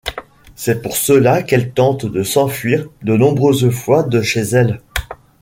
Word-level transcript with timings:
C'est 0.55 0.81
pour 0.81 0.97
cela 0.97 1.43
qu'elle 1.43 1.73
tente 1.73 2.07
de 2.07 2.23
s'enfuir 2.23 2.87
de 3.03 3.15
nombreuses 3.15 3.69
fois 3.69 4.01
de 4.01 4.23
chez 4.23 4.41
elle. 4.41 4.81